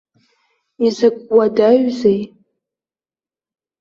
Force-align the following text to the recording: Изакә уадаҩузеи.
Изакә 0.85 1.25
уадаҩузеи. 1.35 2.21